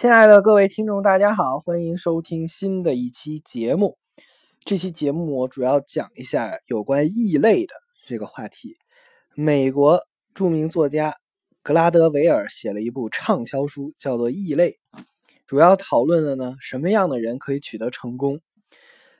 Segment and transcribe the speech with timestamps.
[0.00, 3.98] 亲爱的各位听众，大家好，欢迎收听新的一期节目。
[4.64, 7.74] 这期节目我主要讲一下有关异类的
[8.06, 8.76] 这个话题。
[9.34, 10.00] 美国
[10.34, 11.16] 著名作家
[11.64, 14.78] 格拉德维尔写了一部畅销书，叫做《异类》，
[15.48, 18.40] 主要讨论的呢什么样的人可以取得成功。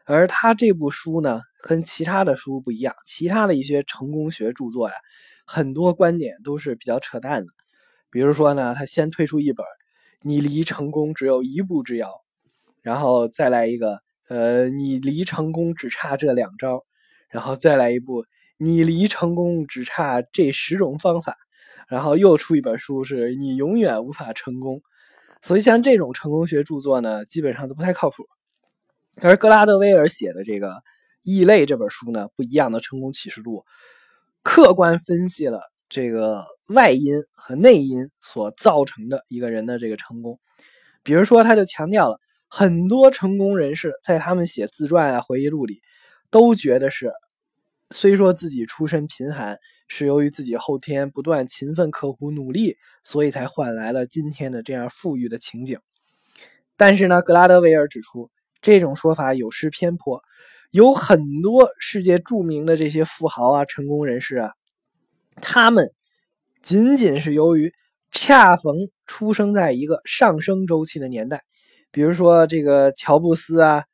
[0.04, 4.94] 而他这部书呢，跟其他的书不一样，其他的一些成功学著作呀，
[5.44, 7.48] 很多观点都是比较扯淡的。
[8.12, 9.66] 比如说呢，他先推出一本。
[10.22, 12.10] 你离成功只有一步之遥，
[12.82, 16.84] 然后再来一个，呃，你离成功只差这两招，
[17.30, 18.24] 然后再来一步，
[18.56, 21.36] 你离成功只差这十种方法，
[21.88, 24.82] 然后又出一本书，是你永远无法成功。
[25.40, 28.26] 所以像这种成功学著作呢，基本上都不太靠谱。
[29.20, 30.70] 而格拉德威尔写的这个
[31.22, 33.64] 《异类》这本书呢，不一样的成功启示录，
[34.42, 35.60] 客观分析了。
[35.88, 40.38] 这个外因和内因所造成的一个人的这个成功，
[41.02, 45.80] 比如说，他就强调了很多成功人士在他们写自传啊、回忆录里，
[46.30, 47.12] 都觉得是
[47.90, 55.78] 虽说自己出身贫寒，是由于自己后天不断勤奋刻苦努力，所以才换来了今天的这样富裕的情景。
[56.76, 60.22] 但是呢，格拉德维尔指出，这种说法有失偏颇，
[60.70, 64.52] 有很多世界著名的这些富豪啊、成功人士啊。
[65.40, 65.90] 他们
[66.68, 67.72] 仅仅是由于
[68.12, 71.42] 恰逢出生在一个上升周期的年代，
[71.90, 73.84] 比如说这个乔布斯啊，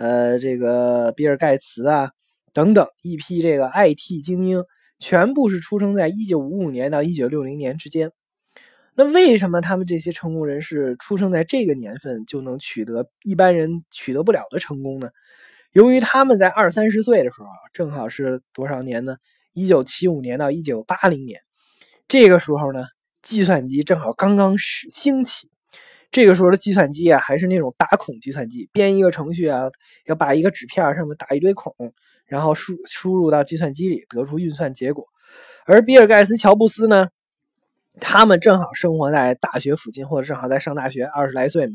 [0.00, 2.10] 呃，这个比尔盖茨啊
[2.52, 4.64] 等等一批这个 IT 精英，
[4.98, 8.10] 全部是出生在1955年到1960年之间。
[8.96, 15.10] 那为什么他们这些成功人士出生在这个年份就能取得一般人取得不了的成功呢？
[15.70, 19.18] 由于他们在二三十岁的时候，正好是多少年呢？
[19.52, 21.38] 一九七五年到一九八零年，
[22.08, 22.84] 这个时候呢，
[23.22, 25.50] 计算机正好刚刚是兴起。
[26.10, 29.62] 这个时候的计算机啊，还是那种打孔计算机，编一个程序啊，
[30.06, 31.74] 要把一个纸片上面打一堆孔，
[32.26, 35.06] 然后输输入到计算机里，得出运算结果。
[35.66, 37.08] 而比尔盖茨、乔布斯呢，
[38.00, 41.72] 他们正好生活在大学附近，或者正好在上大学，二十来岁嘛，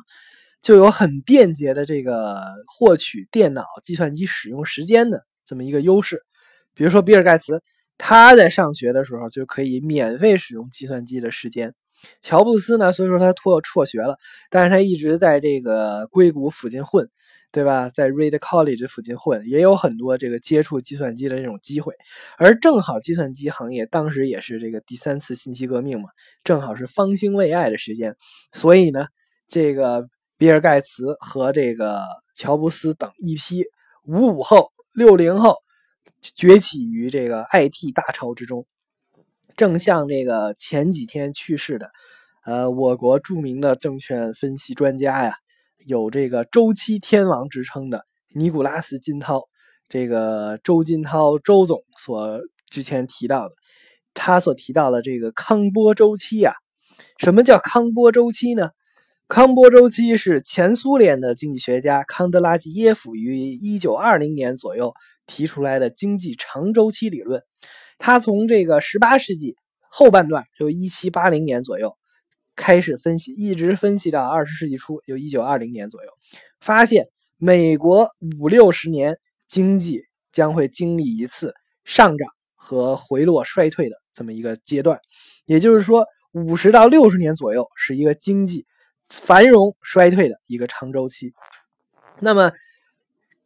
[0.61, 6.23] 就有很便捷的这个获取电脑、计算机使用时间的这么一个优势。
[6.73, 7.61] 比如说，比尔盖茨
[7.99, 11.75] 他在上学的时候就可以免费使用计算机的时间。
[12.21, 14.17] 乔布斯呢，虽说他辍辍学了，
[14.49, 17.09] 但是他一直在这个硅谷附近混，
[17.51, 17.89] 对吧？
[17.89, 21.93] 在 Reed College 附近混，也有很多这个接触计算机的这种机会。
[22.37, 26.07] 而正好计算机行业当时也是这个第三次信息革命嘛，
[26.45, 28.15] 正好是方兴未艾的时间，
[28.53, 29.07] 所以呢，
[29.49, 32.01] 这个比尔盖茨和这个
[32.33, 33.65] 乔布斯等一批
[34.05, 35.57] 五五后、六零后。
[36.21, 38.65] 崛起于这个 IT 大潮之中，
[39.55, 41.89] 正像这个前几天去世的，
[42.45, 45.33] 呃，我国著名的证券分析专家呀，
[45.85, 49.43] 有这个周期天王之称的尼古拉斯金涛，
[49.87, 53.53] 这个周金涛周总所之前提到的，
[54.13, 56.53] 他所提到的这个康波周期啊，
[57.17, 58.71] 什么叫康波周期呢？
[59.27, 64.93] 康波周期是前苏联的经济学家康德拉基耶夫于一九二零年左右。
[65.29, 67.43] 提出来的经济长周期理论，
[67.99, 69.55] 他从这个十八世纪
[69.91, 71.95] 后半段，就一七八零年左右
[72.55, 76.09] 开始分析，一直分析到二十世纪初，就一九二零年左右，
[76.59, 77.05] 发现
[77.37, 78.09] 美国
[78.39, 80.01] 五六十年经济
[80.31, 81.53] 将会经历一次
[81.85, 84.99] 上涨和回落衰退的这么一个阶段，
[85.45, 88.65] 也就是说，五十到六十年左右是一个经济
[89.09, 91.33] 繁荣衰退的一个长周期。
[92.19, 92.51] 那么，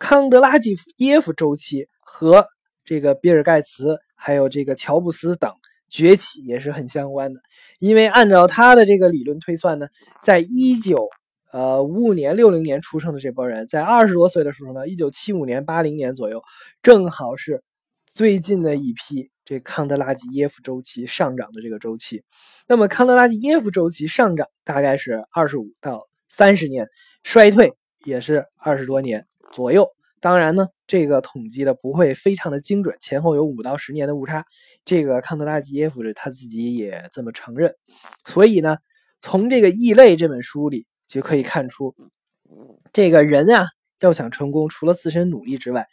[0.04, 2.46] 康德拉基耶夫周期和
[2.84, 5.50] 这个比尔盖茨还有这个乔布斯等
[5.88, 7.40] 崛起也是很相关的，
[7.80, 9.88] 因为按照他的这个理论推算呢，
[10.22, 11.08] 在一九
[11.54, 16.44] 呃五五年六零年出生的这波人，在二十多岁的时候呢，一九七五年八零年左右，
[16.82, 17.64] 正好是
[18.06, 22.26] 最近的一批这康德拉基耶夫周期上涨的这个周期。
[22.68, 26.90] 那么康德拉基耶夫周期上涨大概是二十五到三十年，
[27.24, 27.74] 衰退
[28.04, 29.26] 也是二十多年。
[29.54, 29.88] 左右，
[30.20, 34.46] 当然呢，这个统计的不会非常的精准，前后有五到十年的误差。
[34.84, 37.76] 这个康德拉基耶夫他自己也这么承认。
[38.26, 38.78] 所以呢，
[39.20, 41.94] 从这个《异类》这本书里就可以看出，
[42.92, 43.68] 这个人啊，
[44.00, 45.88] 要想成功，除了自身努力之外，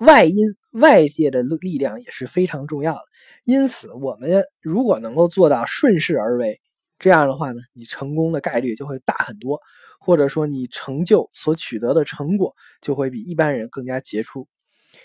[0.00, 0.34] 外因
[0.72, 3.02] 外界的力量也是非常重要的。
[3.44, 6.60] 因此，我们如果能够做到顺势而为。
[7.00, 9.60] 这样的话呢，你成功的概率就会大很多，
[9.98, 14.46] 或者说你成就所取得的成果就会比一般人更加杰出。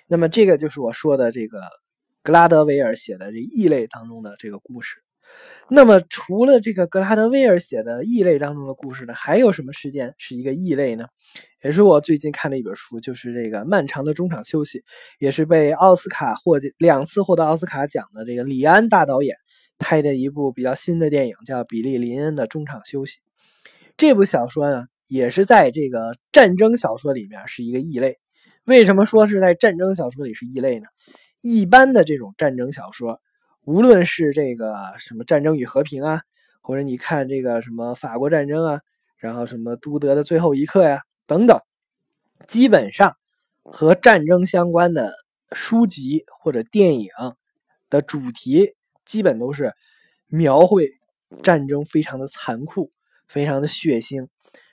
[0.05, 1.59] 那么这个就是我说的这个
[2.21, 4.97] 格拉德维尔写的这异类当中的这个故事。
[5.69, 11.07] 那么，除了这个格拉德威尔写的异类当中的故事呢，还有什么事件是一个异类呢？
[11.63, 14.79] 也是我最近看的一本书，就是这个《漫长的中场休息》，
[15.17, 19.35] 也是被奥斯卡获两次获得奥斯卡奖的这个李安大导演
[19.77, 23.17] 拍的一部比较新的电影，叫《比利林恩的中场休息》。
[23.97, 28.17] 这部小说呢，也是在这个战争小说里面是一个异类。
[28.65, 30.87] 为什么说是在战争小说里是异类呢？
[31.41, 33.21] 一般的这种战争小说。
[33.63, 36.21] 无论是这个什么《战争与和平》啊，
[36.61, 38.81] 或者你看这个什么法国战争啊，
[39.17, 41.59] 然后什么都德的最后一刻呀，等等，
[42.47, 43.17] 基本上
[43.63, 45.13] 和战争相关的
[45.51, 47.09] 书籍或者电影
[47.89, 48.75] 的主题，
[49.05, 49.73] 基本都是
[50.27, 50.89] 描绘
[51.43, 52.91] 战争非常的残酷，
[53.27, 54.27] 非常的血腥，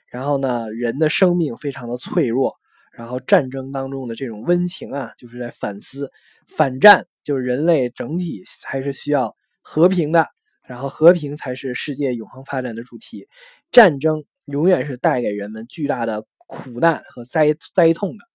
[0.07, 2.55] 然后呢，人的生命非常的脆弱，
[2.91, 6.11] 然后战争当中的这种温情啊，就是在反思
[6.47, 7.05] 反战。
[7.23, 10.27] 就是人类整体还是需要和平的，
[10.67, 13.29] 然后和平才是世界永恒发展的主题。
[13.71, 18.25] 战争永远是带给人们巨大的苦难和灾灾痛的。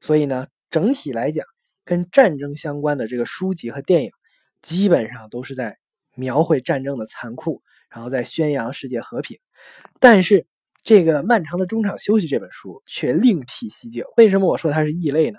[0.00, 1.44] 所以呢，整体来讲，
[1.84, 4.12] 跟战争相关的这个书籍和电影，
[4.62, 5.78] 基本上都是在
[6.14, 9.38] 描绘战争的残酷，然后在宣扬世界和平。
[10.00, 10.46] 但是
[10.82, 14.04] 这个《漫长的中场休息》这本书却另辟蹊径。
[14.16, 15.38] 为什么我说它是异类呢？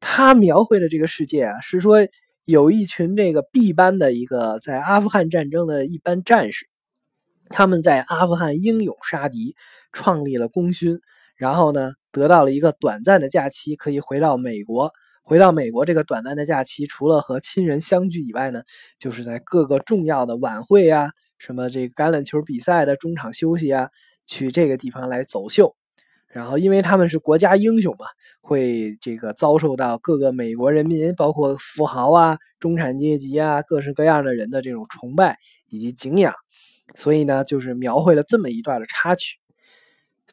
[0.00, 1.98] 他描绘的这个世界啊，是说
[2.44, 6.66] 有一群这个 B 班的一个在阿富汗战争的一班战士，
[7.50, 9.54] 他们在阿富汗英勇杀敌，
[9.92, 11.00] 创立了功勋，
[11.36, 14.92] 然后呢得到了一个短暂的假期，可以回到美国。
[15.22, 18.62] 回到美国这个短暂的假期，除了和亲人相聚以外呢，
[18.98, 23.88] 就是在各个重要的晚会啊，什么这个橄榄球比赛的中场休息啊，
[24.26, 25.76] 去这个地方来走秀。
[26.26, 28.06] 然后，因为他们是国家英雄嘛，
[28.40, 35.36] 会这个遭受到各个美国人民，包括富豪啊、中产阶级啊、各式各样的人的这种崇拜
[35.68, 36.34] 以及敬仰，
[36.94, 39.41] 所以呢，就是描绘了这么一段的插曲。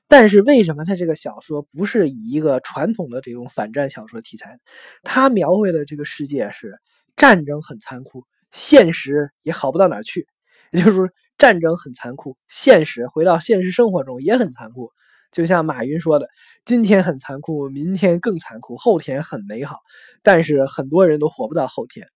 [0.08, 4.60] 但是，为什么他这个小说不是以一个传统的这种反战小说题材？
[5.04, 6.80] 他描绘的这个世界是
[7.16, 10.28] 战争很残酷，现实也好不到哪儿去。
[10.72, 14.92] 也就是说，战争很残酷，现实回到现实生活中也很残酷。
[15.32, 16.28] 就像马云说的
[16.66, 19.78] ：“今天很残酷，明天更残酷，后天很美好。”
[20.24, 22.08] 但是很多人都活不到后天。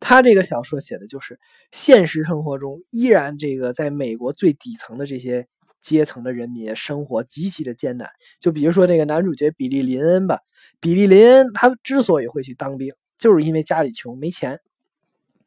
[0.00, 1.38] 他这个小说写的就是
[1.70, 5.46] 现实生活中依然这个在美国最底层的这些
[5.80, 8.08] 阶层的人民生活极其的艰难。
[8.40, 10.40] 就比如说这个男主角比利林恩吧，
[10.80, 14.60] 比利林恩他之所以会去当兵，就是因为家里穷没钱。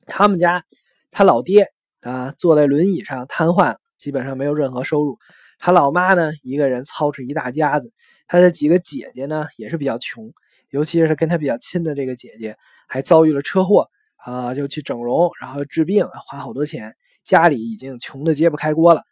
[0.05, 0.63] 他们家
[1.11, 1.67] 他老爹
[2.01, 5.17] 啊坐在轮椅上瘫痪，基本上没有任何收入。
[5.59, 7.93] 他老妈呢，一个人操持一大家子。
[8.27, 10.33] 他的几个姐姐呢，也是比较穷，
[10.69, 12.57] 尤其是跟他比较亲的这个姐姐，
[12.87, 19.03] 还遭遇了车祸啊，就去整容，然后治病，花好多钱，家里已经穷的揭不开锅了。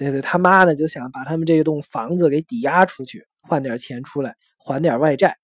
[0.00, 5.36] 对对，他妈呢就想把他们这栋房子给抵押出去，换点钱出来还点外债。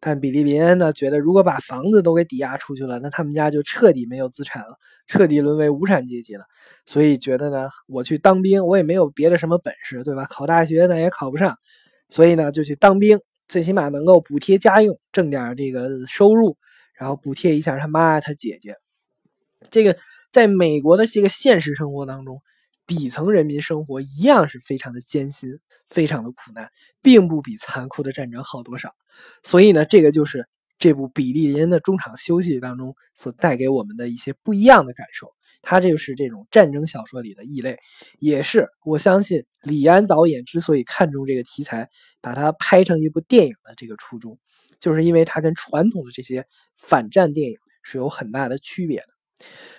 [0.00, 4.76] 但比利林恩呢，觉得如果把房子都给抵押出去了，那他们家就彻底没有资产了，
[5.06, 6.44] 彻底沦为无产阶级了。
[6.84, 10.26] 所以觉得呢，我去当兵，我也没有别的什么本事，对吧？
[10.26, 11.56] 考大学咱也考不上，
[12.10, 16.58] 所以呢，就去当兵，最起码能够补贴家用，挣点这个收入，
[16.92, 18.76] 然后补贴一下他妈他姐姐。
[19.70, 19.96] 这个
[20.30, 22.42] 在美国的这个现实生活当中。
[22.86, 25.58] 底层人民生活一样是非常的艰辛，
[25.90, 26.70] 非常的苦难，
[27.02, 28.94] 并不比残酷的战争好多少。
[29.42, 35.30] 所以呢，这个就是这部《比利林的中场休息》当中所带给我们的一些不一样的感受。
[35.62, 37.78] 它就是这种战争小说里的异类，
[38.20, 41.88] 也是我相信李安导演之所以看重这个题材，
[42.20, 44.38] 把它拍成一部电影的这个初衷，
[44.78, 49.06] 就是因为它跟传统的这些反战电影是有很大的区别的。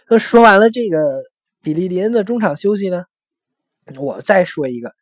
[0.09, 0.97] 那说完了这个。
[1.61, 3.05] 比利林的中场休息呢？
[3.97, 4.93] 我再说一个，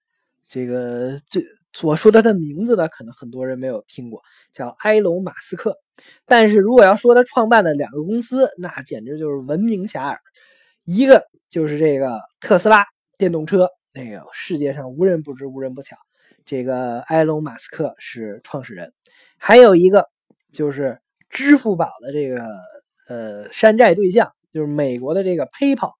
[0.45, 1.43] 这个最
[1.81, 4.21] 我说他的名字呢，可能很多人没有听过，
[4.53, 5.77] 叫埃隆·马斯克。
[6.25, 10.17] 但是如果要说他创办的两个公司，那简直就是闻名遐迩。
[10.83, 12.85] 一个就是这个特斯拉
[13.17, 15.97] 电动车，那个世界上无人不知，无人不晓，
[16.45, 18.93] 这个埃隆·马斯克是创始人。
[19.37, 20.07] 还有一个
[20.51, 22.47] 就是支付宝的这个
[23.07, 25.93] 呃山寨对象，就是美国的这个 PayPal。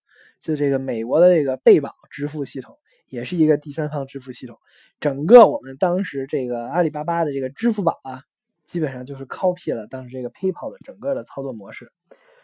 [0.46, 2.78] 就这个美国的这个贝宝支付系统，
[3.10, 4.60] 也是一个第三方支付系统。
[5.00, 8.22] 整个我们当时这个阿里巴巴的这个支付宝啊，
[8.64, 11.92] 基本上就是 copy 了当时这个 PayPal 的整个的操作模式。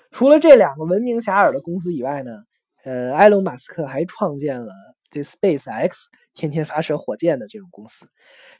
[0.09, 2.41] 除了这两个闻名遐迩的公司以外呢，
[2.83, 4.73] 呃，埃隆·马斯克还创建了
[5.11, 8.07] 这 Space X，天天发射火箭的这种公司。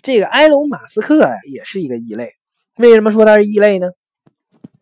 [0.03, 2.33] 这个埃隆·马斯克呀，也是一个异类。
[2.77, 3.89] 为什么说他是异类呢？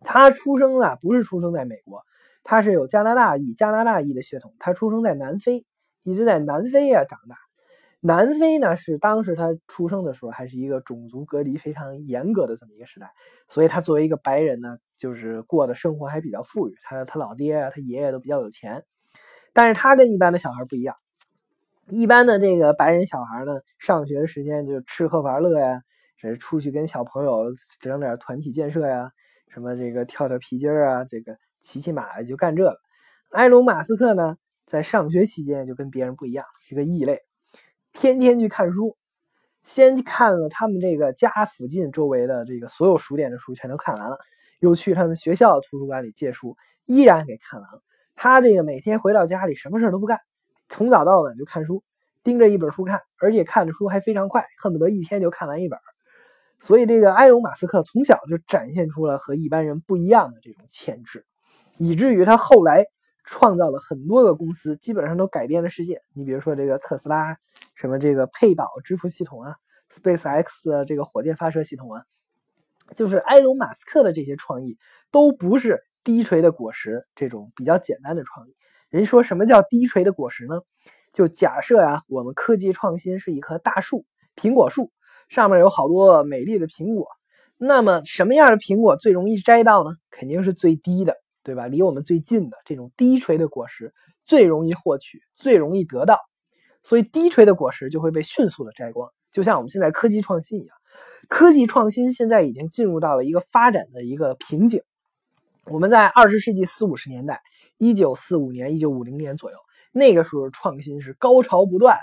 [0.02, 2.02] 他出生啊，不是出生在美国。
[2.42, 5.64] 他是有加拿大裔，加拿大裔的血统，他出生在南非，
[6.02, 7.36] 一直在南非啊长大。
[8.02, 13.10] 南非呢是当时他出生的时候还是一个种族隔离非常严格的这么一个时代，
[13.46, 16.74] 所以他作为一个白人呢，就是过的生活还比较富裕。
[16.82, 18.84] 他他老爹啊，他爷爷都比较有钱，
[19.52, 20.96] 但是他跟一般的小孩不一样。
[21.88, 25.82] 一般的这个白人小孩呢，上学的时间就吃喝玩乐呀，
[26.16, 29.10] 是出去跟小朋友整点团体建设呀，
[29.48, 32.80] 什么这个跳跳皮筋儿啊，这个骑骑马就干这个。
[33.30, 34.36] 埃隆·马斯克呢，
[34.66, 37.20] 在上学期间就跟别人不一样，是个异类。
[37.92, 38.96] 天天去看书，
[39.62, 44.18] 先看了他们这个家附近周围的这个所有书店的书，全都看完了，
[44.58, 47.82] 又去他们学校的图书馆里借书，依然给看完了。
[48.16, 50.18] 他这个每天回到家里，什么事都不干，
[50.68, 51.82] 从早到晚就看书，
[52.22, 55.78] 盯着一本书看，而且看的书还非常快，恨不得一天就看完一本。
[56.58, 61.24] 所以，这个埃隆·马斯克从小就展现出了和一般人不一样的这种潜质，
[61.80, 62.84] 以至于他后来。
[63.22, 66.00] 创造了很多个公司，基本上都改变了世界。
[66.14, 67.36] 你比如说这个特斯拉，
[67.76, 69.54] 什么这个佩宝支付系统啊
[69.92, 72.02] ，Space X 这个火箭发射系统啊，
[72.96, 74.78] 就是埃隆·马斯克的这些创意
[75.12, 78.56] 都不是低垂的果实，这种比较简单的创意。
[78.88, 80.62] 人说什么叫低垂的果实呢？
[81.12, 84.90] 就假设呀，我们科技创新是一棵大树，苹果树，
[85.28, 87.06] 上面有好多美丽的苹果。
[87.58, 89.90] 那么什么样的苹果最容易摘到呢？
[90.10, 91.16] 肯定是最低的。
[91.42, 91.66] 对吧？
[91.66, 93.94] 离我们最近的这种低垂的果实
[94.26, 96.18] 最容易获取，最容易得到，
[96.82, 99.10] 所以低垂的果实就会被迅速的摘光。
[99.32, 100.76] 就像我们现在科技创新一样，
[101.28, 104.82] 科技创新现在已经进入到了一个发展的一个瓶颈。
[105.66, 107.40] 我们在二十世纪四五十年代，
[107.78, 109.56] 一九四五年、一九五零年左右，
[109.92, 111.98] 那个时候创新是高潮不断。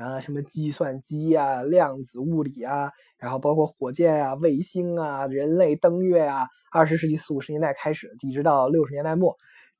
[0.00, 9.36] 啊，什么计算机啊，量子物理啊，然后包括火箭啊、卫星啊、人类登月啊，二十世纪四五十年代开始，一直到六十年代末，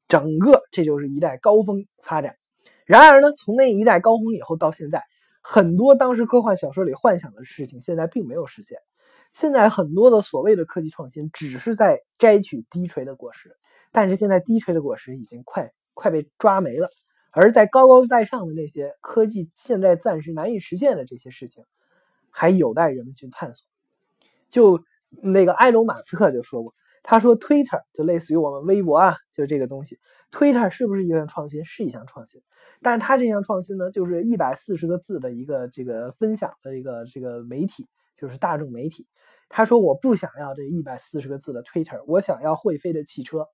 [0.09, 2.37] 整个这就是一代高峰发展。
[2.85, 5.03] 然而呢，从那一代高峰以后到现在，
[5.43, 8.79] 很多当时科幻小说里幻想的事情，现在并没有实现。
[9.33, 13.57] 现在很多的所谓的科技创新，只是在摘取低垂的果实，
[13.93, 16.91] 但是现在低垂的果实已经快快被抓没了。
[17.31, 21.65] 而在高高在上的那些科技，现在暂时难以实现的这些事情，
[22.31, 23.67] 还有待人们去探索。
[24.49, 24.83] 就
[25.23, 29.99] 那个埃隆·马斯克就说过，他说：“Twitter 就类似于我们微博啊，就是这个东西。
[30.33, 31.65] Twitter 是不是一项创新？
[31.65, 32.43] 是一项创新。
[32.83, 39.07] 但是他这项创新呢，就是一百四十个字的一个这个分享的一个这个媒体，就是大众媒体。
[39.49, 43.49] 他说：我不想要这一百四十个字的 Twitter，我想要会飞的汽车。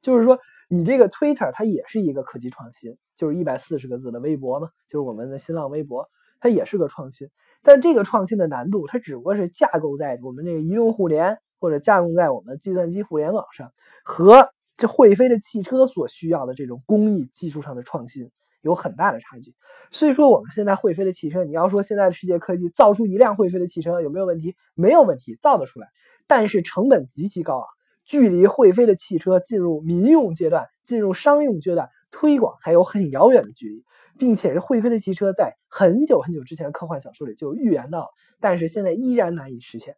[0.00, 0.38] 就是说，
[0.68, 6.08] 你这个 Twitter 它也是一个科技创新。”就是一百四十个字的微博嘛，就是我们的新浪微博，
[6.40, 7.28] 它也是个创新。
[7.62, 18.30] 但这个创新的难度，它只不过是架构在我们这个移动互联或者架构在我们计算机互联网上，和这会飞的汽车所需要的这种工艺技术上的创新
[18.62, 19.54] 有很大的差距。
[19.90, 24.56] 所以说，我们现在会飞的汽车，你要说现在的世界科技造出一辆会飞的汽车有没有问题？
[24.74, 25.88] 没有问题，造得出来，
[26.26, 27.66] 但是成本极其高昂。
[28.10, 33.84] 距离会飞的汽车进入民用阶段、进入商用阶段推广还有很遥远的距离，
[34.18, 39.94] 并且是会飞的汽车在很久很久之前科幻小说里就预言到，但是现在依然难以实现。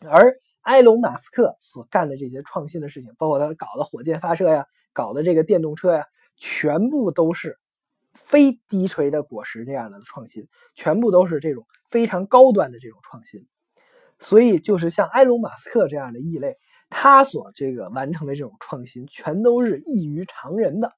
[0.00, 6.06] 而埃隆·马斯克所干的这些创新的事情，包括他搞的火箭发射呀、搞的这个电动车呀，
[6.36, 7.60] 全部都是
[8.12, 13.46] 非低垂的果实这样的创新，全部都是这种非常高端的这种创新。
[14.18, 16.56] 所以，就是像埃隆·马斯克这样的异类。
[16.90, 20.92] 他所这个完成的这种创新，全都是异于常人的。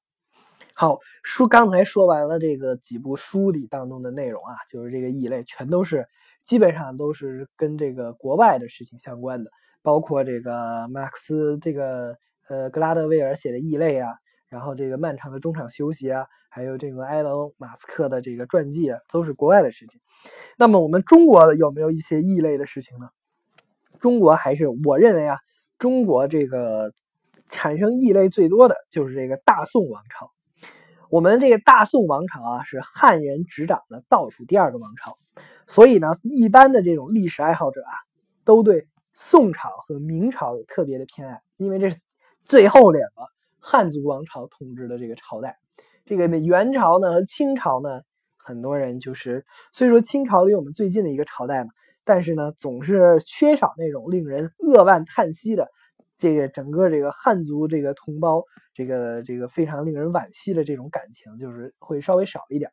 [0.73, 6.07] 好，书刚才说完了这个几部书里当中的内容啊，就是这个异类，全都是
[6.41, 9.51] 基本上都是跟这个国外的事情相关的，
[9.83, 12.17] 包括这个马克思这个
[12.49, 14.15] 呃格拉德威尔写的《异类》啊，
[14.47, 20.01] 然后这个漫长的中场休息啊，还有这个埃隆马斯克的这个传记啊，都是国外的事情。
[20.57, 23.09] 那么我们中国有没有一些异类的事情呢？
[23.99, 25.37] 中国还是我认为啊。
[25.83, 26.93] 中国这个
[27.49, 30.31] 产生异类最多的就是这个大宋王朝。
[31.09, 35.17] 我们这个大宋王朝啊，是汉人执掌的倒数第二个王朝，
[35.67, 37.91] 所以呢，一般的这种历史爱好者啊，
[38.45, 41.97] 都对宋朝和明朝有特别的偏爱，因为这是
[42.45, 43.27] 最后两个
[43.59, 45.57] 汉族王朝统治的这个朝代。
[46.05, 48.03] 这个元朝呢和清朝呢，
[48.37, 51.71] 很多人就是所以说清朝离我们最近的一个朝代嘛。
[52.05, 55.67] 但是呢，总是缺少那种令人扼腕叹息的，
[56.17, 58.43] 这个整个这个汉族这个同胞，
[58.73, 62.69] 这个这个非常令人惋惜的这种感情，就是会稍微少一点。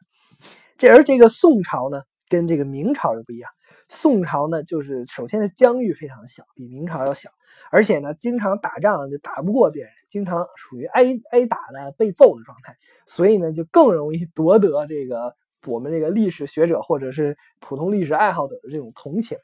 [0.79, 3.51] 这而这个宋朝呢，跟这个明朝又不一样。
[3.89, 7.31] 宋朝呢，就是首先的疆域非常小，比明朝要小，
[7.71, 15.35] 而且呢，经常打仗就打不过别人，经常属于挨挨打的、被揍的状态，所以呢，就更容易夺得这个
[15.67, 19.39] 我们这个历史学者或者是普通历史爱好者的这种同情。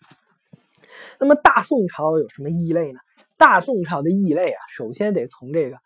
[1.21, 3.01] 那么大宋朝有什么异类呢？
[3.37, 5.77] 大宋朝的异类啊，首先得从这个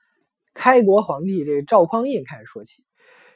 [0.54, 2.84] 开国皇帝这个赵匡胤开始说起。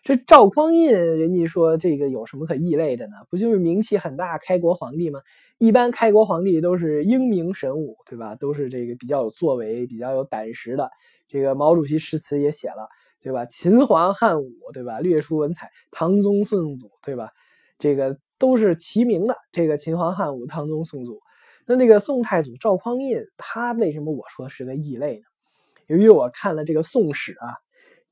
[0.04, 3.12] 这赵匡胤，人家说这个有什么可异类的呢？
[3.30, 5.20] 不就是名气很大开国皇帝吗？
[5.56, 8.34] 一般开国皇帝都是英明神武，对吧？
[8.34, 10.90] 都是这个比较有作为、比较有胆识的。
[11.26, 12.86] 这个毛主席诗词也写了，
[13.24, 13.46] 对吧？
[13.46, 15.00] 秦皇汉武，对吧？
[15.00, 17.30] 略出文采，唐宗宋祖，对吧？
[17.78, 19.34] 这个都是齐名的。
[19.50, 21.22] 这个秦皇汉武、唐宗宋祖。
[21.66, 25.22] 那这个宋太祖赵匡胤，他为什么我说是个异类呢？
[25.86, 27.56] 由于我看了这个《宋史》啊，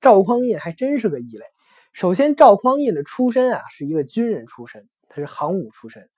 [0.00, 1.44] 赵匡胤还真是个异类。
[1.92, 6.08] 首先，赵匡胤的出身啊，是一个军人出身，他是行伍出身。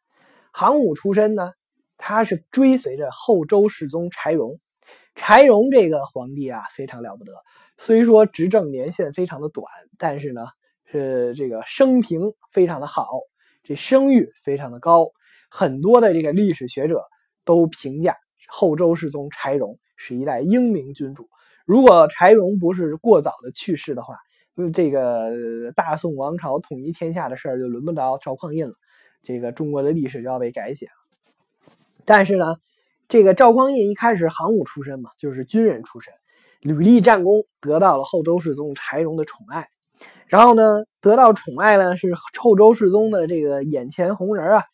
[0.52, 1.50] 行伍出身呢，
[1.96, 4.60] 他是追随着后周世宗柴荣。
[5.14, 7.32] 柴荣这个皇帝啊，非常了不得。
[7.78, 9.64] 虽说执政年限非常的短，
[9.98, 10.46] 但是呢，
[10.84, 13.08] 是这个生平非常的好，
[13.62, 15.10] 这声誉非常的高。
[15.50, 17.02] 很多的这个历史学者
[17.44, 18.16] 都评价
[18.48, 21.28] 后周世宗柴荣是一代英明君主。
[21.64, 24.16] 如果柴荣不是过早的去世的话，
[24.56, 28.74] 嗯，这个大宋王朝统一天下的事儿就轮不着赵匡胤了，
[29.22, 30.92] 这个中国的历史就要被改写了。
[32.04, 32.56] 但是呢，
[33.14, 36.12] 这个赵匡胤一开始行伍出身嘛，就是军人出身，
[36.58, 39.68] 屡立战功，得到了后周世宗柴荣的宠爱。
[40.26, 44.64] 然后呢，得到宠爱呢是后周世宗的这个眼前红人啊，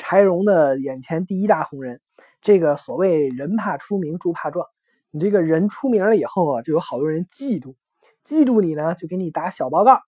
[0.00, 2.00] 柴荣的眼前第一大红人。
[2.42, 4.66] 这个所谓人怕出名猪怕壮，
[5.12, 7.76] 你这个人出名了以后啊，就有好多人嫉妒。
[8.24, 10.00] 嫉妒你呢，就给你打小报告，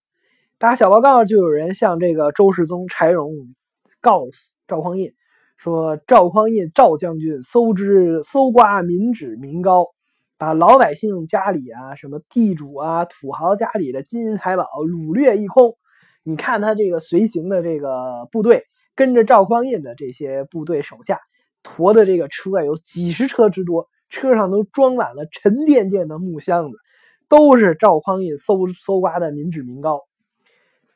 [0.59, 3.55] 打小报告就有人向这个周世宗柴荣
[4.01, 4.25] 告
[4.67, 5.15] 赵匡胤，
[5.59, 9.89] 说赵匡胤赵将军搜之搜刮民脂民膏，
[10.39, 15.77] 把老百姓家里啊，什么地主啊、土豪家里的金银财宝掳掠一空。
[16.23, 18.63] 你看他这个随行的这个部队，
[18.95, 21.19] 跟着赵匡胤的这些部队手下
[21.65, 26.79] 驮的这个车有几十车之多，车上都装满了沉甸甸的木箱子。
[27.29, 30.01] 都是赵匡胤搜搜刮的民脂民膏，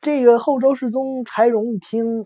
[0.01, 2.25] 这个后周世宗柴荣一听，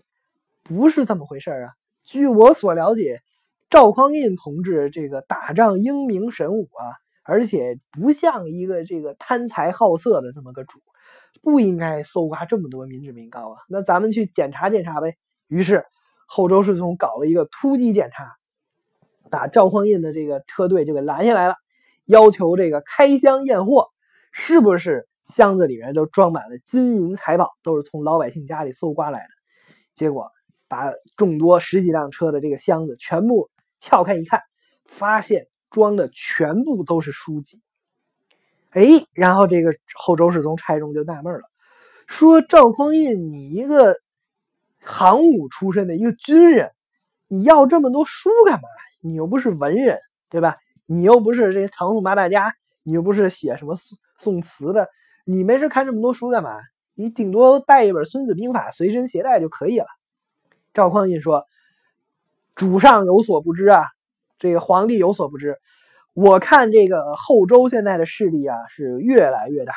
[0.62, 1.77] 不是这么回事啊。
[2.08, 3.20] 据我所了解，
[3.68, 10.80] 赵匡胤同志这个打仗英明神武啊，而且不像一个这个贪财好色的这么个主，
[11.42, 13.58] 不应该搜刮这么多民脂民膏啊。
[13.68, 15.18] 那咱们去检查检查呗。
[15.48, 15.84] 于是
[16.24, 18.36] 后周世宗搞了一个突击检查，
[19.30, 21.56] 把赵匡胤的这个车队就给拦下来了，
[22.06, 23.88] 要求这个开箱验货。
[24.32, 29.28] 是不是箱子里面都装满了金银财宝，都是从老百姓家里搜刮来的？
[29.94, 30.30] 结果
[30.68, 34.42] 把众多十几辆车的这个箱子全部撬开一看，
[34.86, 37.60] 发现装的全部都是书籍。
[38.70, 41.42] 哎，然后这个后周世宗柴荣就纳闷了，
[42.06, 43.96] 说：“赵匡胤，你一个
[44.80, 46.70] 行武出身的一个军人，
[47.26, 48.68] 你要这么多书干嘛？
[49.00, 50.56] 你又不是文人，对吧？
[50.86, 54.88] 你又不是这唐宋八大家，你又不是写什么宋。”宋词的，
[55.24, 56.58] 你没事看这么多书干嘛？
[56.94, 59.86] 你顶多带一本《孙子兵法》随身携带就可以了。
[60.74, 61.46] 赵匡胤说
[62.56, 63.84] ：“主上有所不知啊，
[64.38, 65.56] 这个皇帝有所不知。
[66.14, 69.74] 我看这个后周现在的势力啊是越来越大，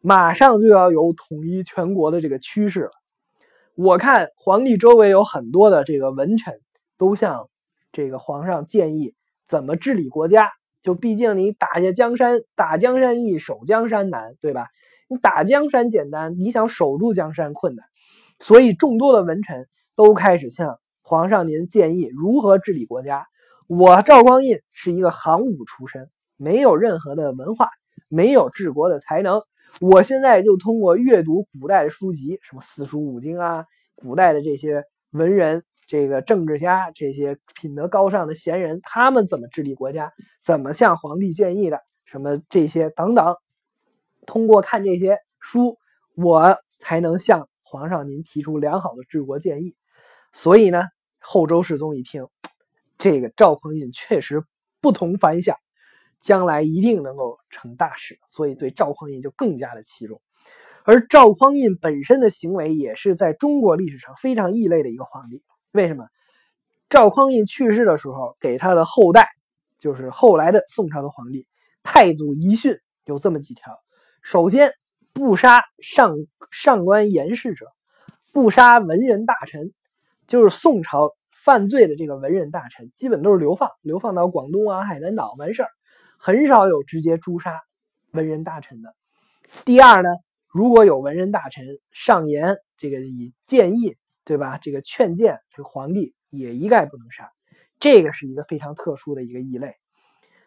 [0.00, 2.90] 马上就要有统一全国的这个趋势了。
[3.74, 6.60] 我看皇帝周围有很多的这个文臣
[6.98, 7.48] 都向
[7.92, 9.14] 这个皇上建议
[9.46, 10.50] 怎么治理国家。”
[10.82, 14.66] 就毕竟你打下江山，打江山易，守江山难，对吧？
[15.06, 17.86] 你打江山简单，你想守住江山困难。
[18.40, 23.26] 所以众多的文臣都开始向皇上您建议如何治理国家。
[23.66, 27.70] 我赵匡胤是一个行武出身，没有任何的文化，
[28.08, 29.42] 没有治国的才能。
[29.80, 35.64] 我现在就通过阅读古代的书籍，什么四书五经啊，古代的这些文人。
[35.88, 43.36] 这个政治家，这些品德高尚的贤人，他们怎么治理国家，怎么向皇帝建议的，什么这些等等，
[44.24, 45.76] 通过看这些书，
[46.16, 49.74] 我才能向皇上您提出良好的治国建议。
[50.32, 50.84] 所以呢，
[51.18, 52.26] 后周世宗一听，
[52.98, 54.44] 这个赵匡胤确实
[54.80, 55.56] 不同凡响，
[56.20, 60.20] 将来一定能够成大事，所以对赵匡胤就更加的器重。
[60.84, 65.42] 而赵匡胤本身的行为，也是在中国历史上非常异类的一个皇帝。
[65.70, 66.08] 为什么
[66.90, 69.28] 赵匡胤去世的时候，给他的后代，
[69.78, 71.46] 就是后来的宋朝的皇帝
[71.82, 73.78] 太祖遗训有这么几条：
[74.22, 74.72] 首先，
[75.12, 76.16] 不杀上
[76.50, 77.66] 上官言事者，
[78.32, 79.72] 不杀文人大臣，
[80.32, 85.68] 就是宋朝犯罪的这个文人大臣，基本都是流放，流放到广东啊、海南岛完事儿，
[86.18, 87.60] 很少有直接诛杀。
[88.12, 88.94] 文人大臣的。
[89.66, 90.08] 第二呢，
[90.48, 94.56] 如果有文人大臣上言这个以建议，对吧？
[94.56, 97.30] 这个劝谏这个皇帝也一概不能杀。
[97.78, 99.74] 这个是一个非常特殊的一个异类。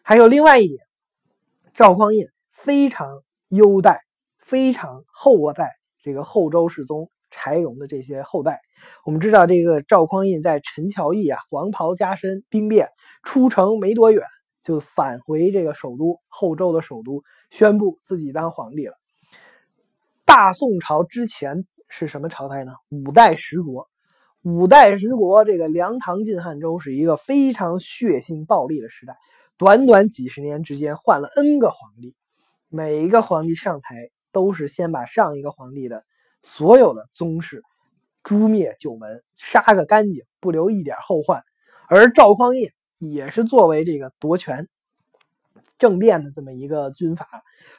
[0.02, 0.80] 还有另外一点，
[1.76, 3.06] 赵匡胤非常
[3.50, 4.00] 优待、
[4.36, 5.70] 非常厚待
[6.02, 8.60] 这个后周世宗柴荣的这些后代。
[9.04, 12.88] 我们知道，这个赵匡胤在陈桥驿啊，黄袍加身，兵变
[13.22, 14.22] 出城没多远，
[14.62, 18.94] 就返回这个首都后周的首都，宣布自己当皇帝了。
[20.24, 22.72] 大宋朝之前是什么朝代呢？
[22.90, 23.88] 五代十国。
[24.42, 29.16] 五代十国，这个梁、唐、晋、汉、周是一个非常血腥暴力的时代。
[29.56, 32.14] 短短几十年之间，换了 N 个皇帝，
[32.68, 36.04] 每一个皇帝上台都是先把上一个皇帝的
[36.46, 37.64] 所有的宗室
[38.22, 41.42] 诛灭九门，杀个干净，不留一点后患。
[41.88, 44.68] 而赵匡胤也是作为这个夺权
[45.76, 47.26] 政变的这么一个军阀，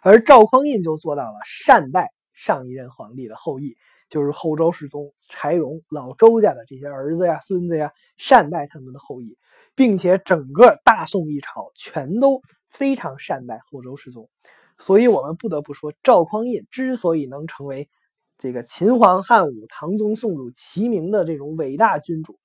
[0.01, 3.77] 而赵匡胤就做到了善待上一任皇帝的后裔。
[4.10, 9.38] 就是后周世宗柴荣老周家的这些儿子呀、孙子呀，善待他们的后裔，
[9.75, 14.30] 并且整个大宋一朝全都非常善待后周世宗，
[14.77, 17.89] 所以我们不得不说，赵匡胤之所以能成为
[18.38, 22.39] 这个秦皇汉武、唐宗宋祖齐名的这种伟大君主，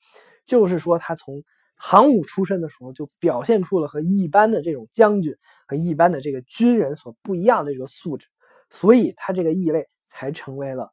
[0.44, 1.42] 就是说他从
[1.76, 8.28] 行武出身的时候就表现出了和一般的这种将军和一般的这个军人所不一样的这个素质，
[8.70, 10.90] 所以他这个异类才成为了。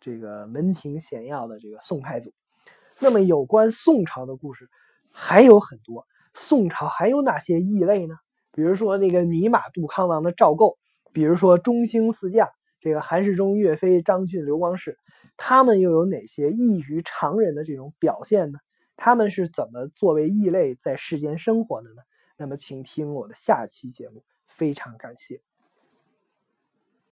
[0.00, 2.32] 这个门庭显要的这个宋太祖，
[3.00, 4.70] 那么有关宋朝的故事
[5.10, 6.06] 还有很多。
[6.34, 8.14] 宋朝还有哪些异类呢？
[8.52, 10.78] 比如说那个泥马杜康王的赵构，
[11.12, 12.48] 比如说中兴四将
[12.80, 14.98] 这个韩世忠、岳飞、张俊、刘光世，
[15.36, 18.58] 他们又有哪些异于常人的这种表现呢？
[18.96, 22.02] 他们是怎么作为异类在世间生活的呢？
[22.36, 25.40] 那么请听我的下期节目，非常感谢。